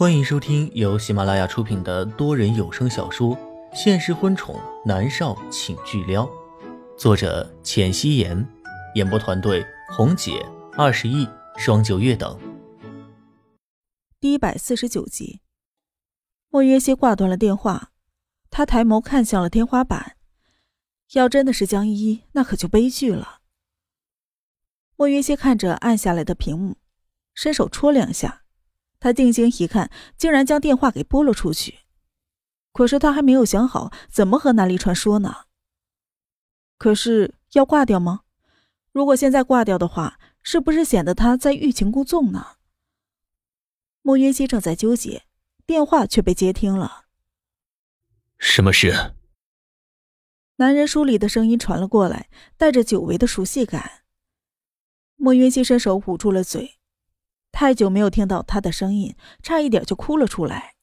[0.00, 3.36] 欢迎收听由喜马拉雅出品的多人有声小说
[3.74, 6.24] 《现实婚宠男少请巨撩》，
[6.96, 8.48] 作者：浅汐颜，
[8.94, 10.42] 演播团队：红姐、
[10.72, 11.28] 二十亿、
[11.58, 12.40] 双九月等。
[14.18, 15.42] 第一百四十九集，
[16.48, 17.92] 莫约西挂断了电话，
[18.48, 20.16] 他抬眸看向了天花板。
[21.12, 23.40] 要真的是江依依，那可就悲剧了。
[24.96, 26.78] 莫约西看着按下来的屏幕，
[27.34, 28.44] 伸手戳两下。
[29.00, 31.80] 他定睛一看，竟然将电话给拨了出去。
[32.72, 35.46] 可是他还没有想好怎么和南离川说呢。
[36.78, 38.20] 可是要挂掉吗？
[38.92, 42.56] 如果现在挂掉的话，是不是显得他在欲擒故纵呢？
[44.02, 45.24] 莫云熙正在纠结，
[45.66, 47.06] 电话却被接听了。
[48.38, 49.14] 什么事？
[50.56, 54.04] 男人疏离的声音传了过来，带着久违的熟悉感。
[55.16, 56.79] 莫云熙伸手捂住了嘴。
[57.52, 60.74] 太久没有听到他的声音，差一点就哭了出来。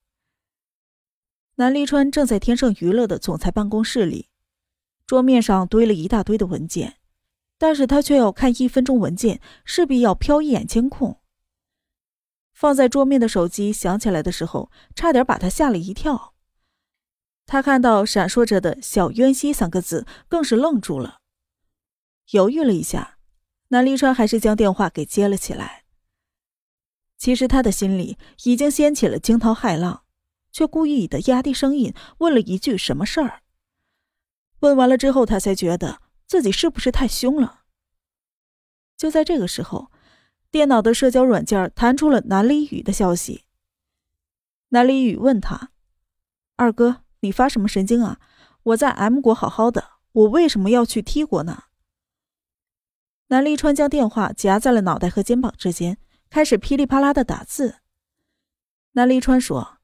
[1.55, 4.29] 南立川正在天盛娱乐的总裁办公室里，
[5.05, 6.97] 桌面上堆了一大堆的文件，
[7.57, 11.19] 但是他却要看一分钟文件，势必要瞟一眼监控。
[12.53, 16.35] 放在桌面的手机响起来的时候，差点把他吓了一跳。
[17.45, 21.21] 他看到闪烁着的小渊熙三个字，更是愣住了，
[22.31, 23.17] 犹豫了一下，
[23.69, 25.76] 南立川还是将电话给接了起来。
[27.17, 30.03] 其实他的心里已经掀起了惊涛骇浪，
[30.51, 33.41] 却故意的压低声音问了一句：“什么事儿？”
[34.61, 37.63] 问完了之后，他才觉得自己是不是太凶了。
[38.95, 39.91] 就在这个时候，
[40.49, 43.43] 电脑的社交软件弹出了南离宇的消息。
[44.69, 45.71] 南离宇问他
[46.57, 48.19] ：“二哥，你发什么神经啊？
[48.63, 51.63] 我在 M 国好好的，我为什么要去 T 国呢？”
[53.29, 55.97] 南离川将电话夹在了脑袋和肩膀之间。
[56.29, 57.79] 开始噼里啪啦的打字。
[58.93, 59.77] 南离川说：“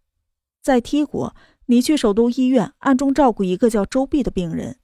[0.62, 1.36] 在 T 国，
[1.68, 4.80] 你去首都医院暗中照顾一个叫周碧的病人，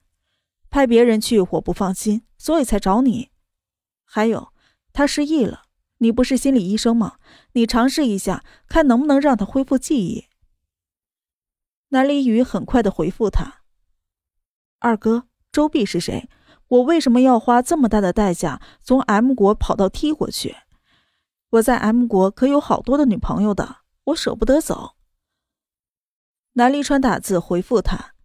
[0.69, 3.29] 派别人去我不放心，所以才找你。
[4.05, 4.53] 还有，
[4.93, 5.63] 他失忆了，
[5.97, 7.17] 你不是心理医生吗？
[7.53, 10.25] 你尝试一下，看能不能让他恢复记忆。”
[11.89, 13.61] 南离宇很快的回复他
[14.77, 16.29] ：“二哥，周碧是谁？
[16.67, 20.55] 我为什么要花这么大的代价从 M 国跑到 T 国去？”
[21.51, 24.95] 我在 M 国可有好多的女朋友的，我舍不得走。
[26.53, 28.15] 南离川打字回复他：“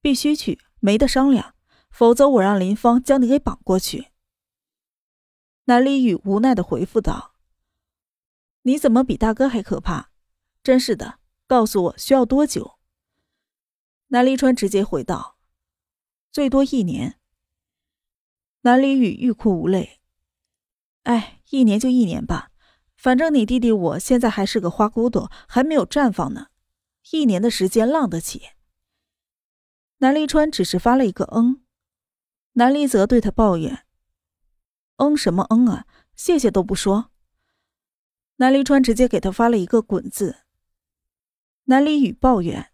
[0.00, 1.54] 必须去，没得商量，
[1.90, 4.08] 否则我让林芳将你给绑过去。”
[5.64, 7.34] 南离宇无奈的回复道
[8.62, 10.10] ：“你怎么比大哥还可怕？
[10.62, 12.78] 真是的，告诉我需要多久？”
[14.08, 15.36] 南离川直接回道
[16.32, 17.18] ：“最多一年。”
[18.62, 20.00] 南离宇欲哭无泪。
[21.04, 22.50] 哎，一年就一年吧，
[22.96, 26.48] 反正你弟弟我现在还是个花骨朵，还没有绽放呢。
[27.10, 28.42] 一年的时间浪得起。
[29.98, 31.62] 南离川只是发了一个嗯，
[32.52, 33.84] 南离泽对他抱怨
[34.96, 37.10] ：“嗯什么嗯啊，谢谢都不说。”
[38.36, 40.36] 南离川直接给他发了一个滚字。
[41.64, 42.70] 南离宇抱怨：“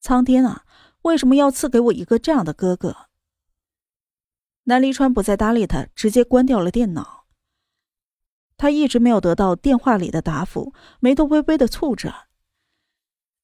[0.00, 0.64] 苍天啊，
[1.02, 3.08] 为什么要赐给我一个这样的哥哥？”
[4.64, 7.25] 南离川不再搭理他，直接关掉了电脑。
[8.56, 12.12] 他一直没有得到电话里的答复，眉头微微的蹙着，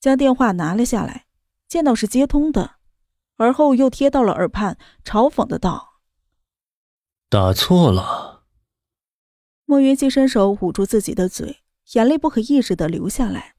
[0.01, 1.27] 将电话拿了下来，
[1.69, 2.77] 见到是接通的，
[3.37, 6.01] 而后又贴到了耳畔，嘲讽的道
[7.29, 8.45] ：“打错了。”
[9.67, 11.63] 莫云熙伸手捂住自己的嘴，
[11.93, 13.55] 眼泪不可抑制的流下来。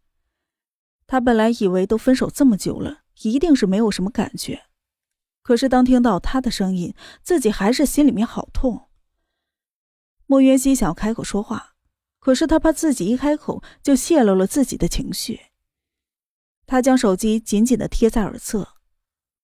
[1.06, 4.64] 他本来以为都分手这么久了，一定是没有什么感觉。
[5.42, 8.90] 可是，当听到他的声音，自己还是心里面好痛。
[10.26, 11.76] 莫渊熙想要开口说话，
[12.20, 15.42] 可是他怕自己一开口就泄露了自己的情绪。
[16.66, 18.76] 他将手机紧紧的贴在耳侧，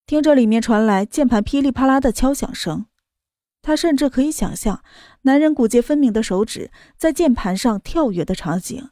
[0.06, 2.86] 听着里面传来键盘噼里啪啦的敲响声。
[3.62, 4.84] 他甚至可以想象
[5.24, 8.90] 男人骨节分明的手指在键盘上跳跃的场景，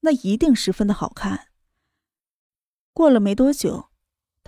[0.00, 1.48] 那一定十分的好看。
[2.92, 3.88] 过了没多久。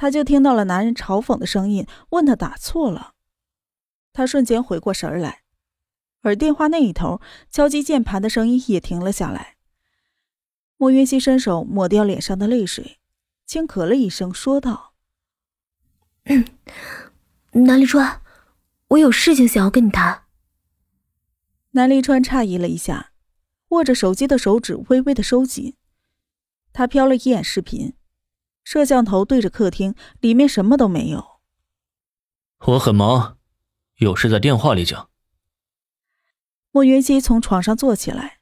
[0.01, 3.15] 他就听到了男人嘲讽的声音，问他打错了。
[4.13, 5.43] 他瞬间回过神来，
[6.29, 7.21] 而电话那一头
[7.51, 9.57] 敲击键盘的声音也停了下来。
[10.77, 13.01] 莫云熙伸手抹掉脸上的泪水，
[13.47, 14.95] 轻咳了一声，说道
[17.53, 18.21] ：“南立川，
[18.89, 20.25] 我有事情想要跟你谈。”
[21.73, 23.13] 南立川诧异了一下，
[23.71, 25.75] 握着手机的手指微微的收紧。
[26.73, 27.95] 他瞟了一眼视频。
[28.63, 31.41] 摄像头对着客厅，里面什么都没有。
[32.67, 33.39] 我很忙，
[33.97, 35.08] 有事在电话里讲。
[36.71, 38.41] 莫云熙从床上坐起来。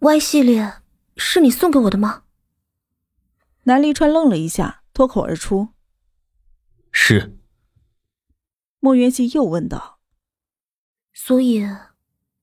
[0.00, 0.82] Y 系列
[1.16, 2.24] 是你送给我的吗？
[3.62, 5.70] 南离川愣了一下，脱口而出
[6.92, 7.38] ：“是。”
[8.80, 9.98] 莫元熙又问道
[11.14, 11.66] ：“所以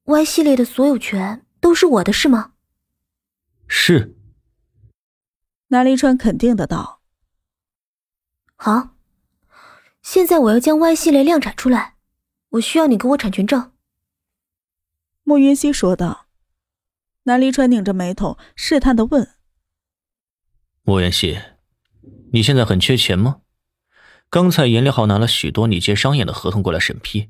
[0.06, 2.54] ，Y 系列的所有权都是我的，是吗
[3.70, 4.18] ？”“是。”
[5.70, 7.04] 南离川肯定的道
[8.58, 8.96] ：“好，
[10.02, 11.98] 现在我要将 Y 系列量产出来，
[12.50, 13.72] 我需要你给我产权证。”
[15.24, 16.28] 莫云熙说道。
[17.24, 19.36] 南离川拧着眉头，试探的问
[20.82, 21.40] ：“莫云熙，
[22.34, 23.42] 你现在很缺钱吗？
[24.28, 27.30] 刚才严立浩拿了许多你接商演的合同过来审批。”“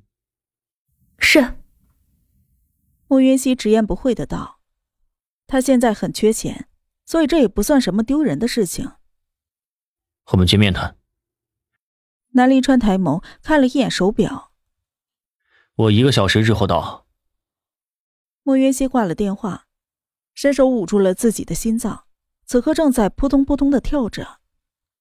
[1.20, 1.56] 是。”
[3.08, 4.62] 莫云熙直言不讳的道
[5.46, 6.70] ：“他现在很缺钱，
[7.06, 8.94] 所以这也不算什么丢人的事情。
[10.32, 10.98] ”“我们见面谈。”
[12.32, 14.54] 南离川抬眸看了一眼手表
[15.76, 17.01] ，“我一个小时之后到。”
[18.44, 19.68] 莫云熙挂了电话。
[20.34, 22.06] 伸手捂住了自己的心脏，
[22.46, 24.40] 此刻正在扑通扑通的跳着，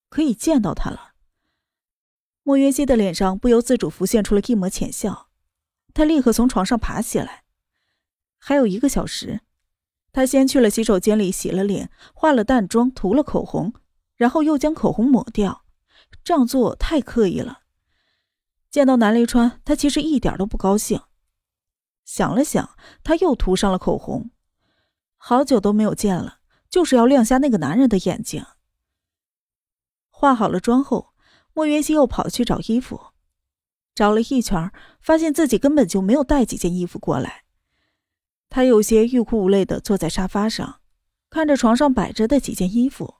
[0.09, 1.13] 可以见到他了。
[2.43, 5.29] 莫云熙的脸上不由自主浮现出了一抹浅笑，
[5.93, 7.45] 他立刻从床上爬起来。
[8.37, 9.39] 还有一个小时，
[10.11, 13.73] 他先去了洗手间里洗了脸，化了淡妆，涂了口红，
[14.17, 15.63] 然后又将口红抹掉，
[16.23, 17.61] 这样做太刻意了。
[18.69, 21.01] 见到南雷川，他其实一点都不高兴。
[22.13, 22.75] 想了想，
[23.05, 24.31] 他又涂上了口红。
[25.15, 28.45] 好久都没有见了，就是要亮瞎那个男人的眼睛。
[30.09, 31.13] 化好了妆后，
[31.53, 32.99] 莫云熙又跑去找衣服，
[33.95, 37.45] 找了一圈，发现自己根本就没有带几件衣服过来。
[38.49, 40.81] 他有些欲哭无泪的坐在沙发上，
[41.29, 43.15] 看着床上摆着的几件衣服，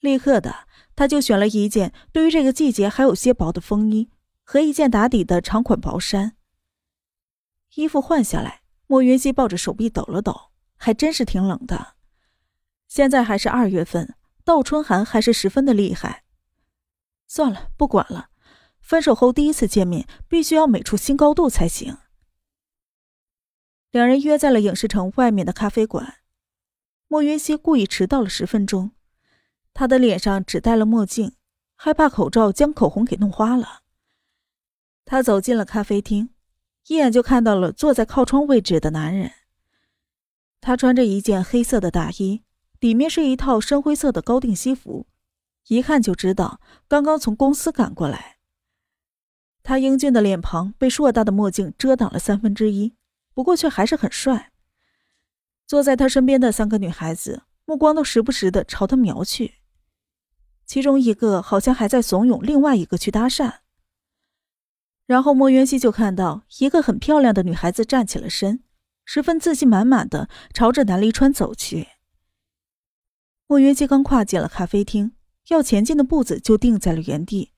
[0.00, 0.66] 立刻的
[0.96, 4.08] 他就选了一件对于这个季节还有些薄的风衣
[4.42, 6.38] 和一件打底的长款薄衫。
[7.74, 10.50] 衣服换下来，莫云熙抱着手臂抖了抖。
[10.76, 11.94] 还真是挺冷的，
[12.88, 16.24] 现在还是二月份，倒春寒还是十分的厉害。
[17.26, 18.28] 算了，不管了，
[18.80, 21.96] 分手后第一次见面，必须要美出新高度才行。
[23.92, 26.16] 两人约在了影视城外面的咖啡馆。
[27.08, 28.90] 莫云溪故意迟到了十分钟，
[29.72, 31.34] 他的脸上只戴了墨镜，
[31.76, 33.84] 害怕口罩将口红给弄花了。
[35.06, 36.33] 他走进了咖啡厅，
[36.88, 39.32] 一眼就看到了坐在靠窗位置的男人。
[40.60, 42.42] 他穿着一件黑色的大衣，
[42.80, 45.06] 里面是一套深灰色的高定西服，
[45.68, 48.36] 一看就知道刚刚从公司赶过来。
[49.62, 52.94] 他英俊的脸庞被硕大的墨镜遮挡了三分之一，
[53.32, 54.52] 不过却还是很帅。
[55.66, 59.54] 坐在他身边的三个女孩子目光都时不时的朝他瞄去，
[60.66, 63.60] 其中一个好像还在怂恿另外一个去搭讪。
[65.06, 68.62] 然后莫渊熙就看到一个很漂亮的女孩子站起了身。
[69.06, 71.88] 十分自信满满的朝着南离川走去。
[73.46, 75.12] 莫云熙刚跨进了咖啡厅，
[75.48, 77.52] 要前进的步子就定在了原地。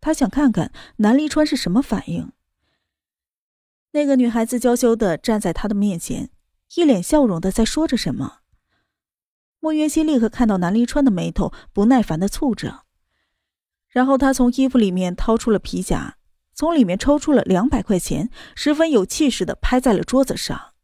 [0.00, 2.32] 他想看看南离川是什么反应。
[3.92, 6.30] 那个女孩子娇羞的站在他的面前，
[6.74, 8.40] 一脸笑容的在说着什么。
[9.60, 12.82] 莫云熙立刻看到南离川的眉头不耐烦的蹙着，
[13.88, 16.16] 然后他从衣服里面掏出了皮夹，
[16.62, 20.74] 从里面抽出了两百块钱，十分有气势的拍在了桌子上。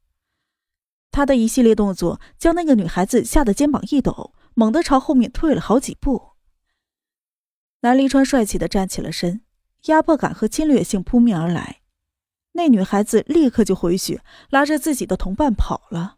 [1.13, 6.31] 他的一系列动作将那个女孩子吓得肩膀一抖，猛地朝后面退了好几步。
[7.83, 9.43] 南离川帅气的站起了身，
[9.85, 11.83] 压迫感和侵略性扑面而来。
[12.55, 14.21] 那女孩子立刻就回去，
[14.51, 16.17] 拉着自己的同伴跑了。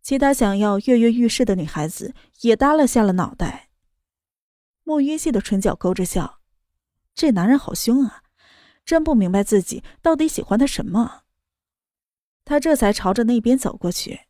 [0.00, 3.68] 其他想要跃跃欲试的女孩子也耷拉下了脑袋。
[4.82, 6.33] 莫约西的唇角勾着笑，
[7.14, 8.22] 这男人好凶啊，
[8.84, 11.22] 真不明白自己到底喜欢他什么。
[12.44, 14.20] 他这才朝着那边走过去。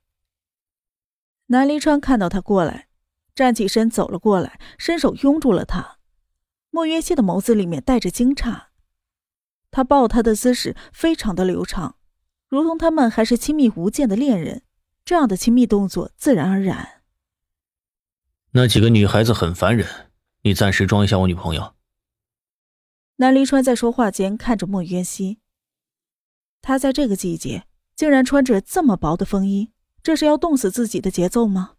[1.46, 2.88] 南离川看到他过来，
[3.34, 5.98] 站起身走了过来，伸手拥住了他。
[6.70, 8.66] 莫约西的眸子里面带着惊诧，
[9.70, 11.96] 他抱他的姿势非常的流畅，
[12.48, 14.62] 如同他们还是亲密无间的恋人，
[15.04, 17.02] 这样的亲密动作自然而然。
[18.52, 20.12] 那几个女孩子很烦人，
[20.42, 21.73] 你暂时装一下我女朋友。
[23.16, 25.38] 南离川在说话间看着莫约西，
[26.60, 27.66] 他在这个季节。
[27.96, 29.70] 竟然穿着这么薄的风衣，
[30.02, 31.76] 这是要冻死自己的节奏吗？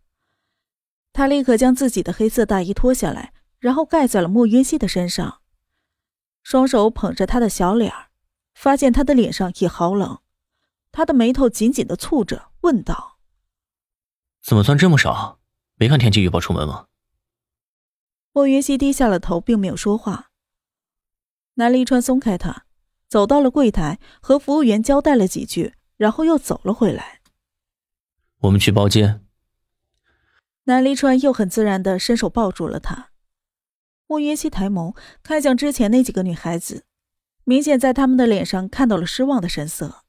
[1.12, 5.42] 他立刻将自己的黑色大衣脱下来，然后盖在了莫云熙的身上，
[6.42, 7.92] 双手捧着他的小脸
[8.54, 10.22] 发现他的脸上也好冷，
[10.94, 13.20] 他的眉头紧紧的蹙着，问道
[14.42, 15.42] ：“怎么钻这么少？
[15.76, 16.88] 没看天气预报出门吗？”
[18.32, 20.25] 莫云熙低下了头，并没有说话。
[21.56, 22.66] 南离川松开他，
[23.08, 25.74] 走到了柜台，和服务员交代了几句。
[25.98, 27.22] 然后又走了回来。
[28.40, 29.26] 我们去包间，
[30.66, 33.12] 南离川又很自然的伸手抱住了她。
[34.06, 34.94] 莫云熙抬眸
[35.24, 36.84] 看向之前那几个女孩子，
[37.46, 40.04] 明显在他们的脸上看到了失望的神色。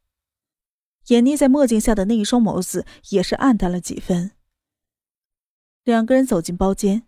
[1.04, 4.32] 闫妮在墨镜下的那一双眸子也是暗淡了几分。
[5.84, 7.06] 两个人走进包间，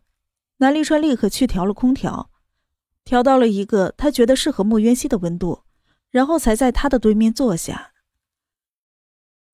[0.59, 2.31] 南离川立刻去调了空调，
[3.09, 5.65] 调到了一个他觉得适合莫渊熙的温度，
[6.11, 7.95] 然后才在他的对面坐下。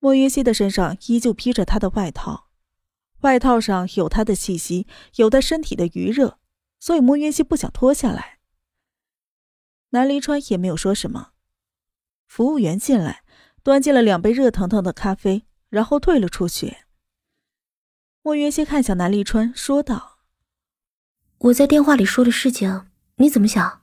[0.00, 2.48] 莫云熙的身上依旧披着他的外套，
[3.20, 6.40] 外套上有他的气息，有他身体的余热。
[6.80, 8.40] 所以莫云熙不想脱下来。
[9.90, 11.30] 南离川也没有说什么。
[12.26, 13.22] 服务员进来，
[13.62, 16.78] 端进了两杯热腾腾的咖啡，然后退了出去。
[18.20, 20.18] 莫云熙看向南离川，说道
[21.38, 23.82] ：“我在电话里说的事情，你怎么想？”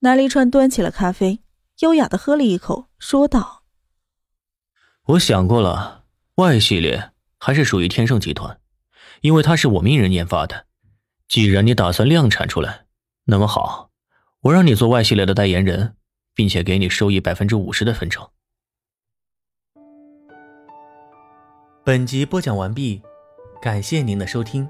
[0.00, 1.40] 南离川端起了咖啡，
[1.80, 3.62] 优雅的喝了一口，说道
[5.06, 8.60] ：“我想过了，Y 系列还是属于天盛集团，
[9.22, 10.66] 因为它是我命人研发的。”
[11.26, 12.84] 既然你打算量产出来，
[13.24, 13.90] 那么好，
[14.42, 15.96] 我让你做 Y 系列的代言人，
[16.34, 18.28] 并且给你收益百分之五十的分成。
[21.82, 23.02] 本集播讲完毕，
[23.62, 24.68] 感谢您的收听。